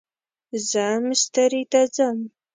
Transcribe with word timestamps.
زه 0.69 0.83
مستری 1.05 1.63
ته 1.71 1.81
ځم 1.95 2.19